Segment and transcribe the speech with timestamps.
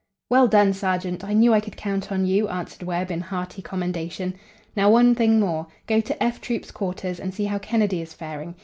[0.31, 1.23] "Well done, sergeant!
[1.23, 4.33] I knew I could count on you," answered Webb, in hearty commendation.
[4.75, 5.67] "Now, one thing more.
[5.85, 8.55] Go to 'F' Troop's quarters and see how Kennedy is faring.